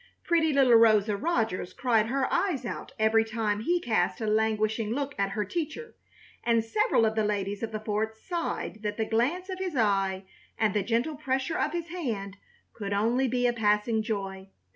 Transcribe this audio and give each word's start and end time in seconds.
Pretty 0.23 0.51
little 0.51 0.73
Rosa 0.73 1.15
Rogers 1.15 1.73
cried 1.73 2.07
her 2.07 2.25
eyes 2.33 2.65
out 2.65 2.91
every 2.97 3.23
time 3.23 3.59
he 3.59 3.79
cast 3.79 4.19
a 4.19 4.25
languishing 4.25 4.89
look 4.89 5.13
at 5.19 5.29
her 5.29 5.45
teacher, 5.45 5.93
and 6.43 6.65
several 6.65 7.05
of 7.05 7.13
the 7.13 7.23
ladies 7.23 7.61
of 7.61 7.71
the 7.71 7.79
fort 7.79 8.15
sighed 8.17 8.79
that 8.81 8.97
the 8.97 9.05
glance 9.05 9.47
of 9.47 9.59
his 9.59 9.75
eye 9.75 10.25
and 10.57 10.73
the 10.73 10.81
gentle 10.81 11.17
pressure 11.17 11.59
of 11.59 11.73
his 11.73 11.89
hand 11.89 12.37
could 12.73 12.93
only 12.93 13.27
be 13.27 13.45
a 13.45 13.53
passing 13.53 14.01
joy. 14.01 14.49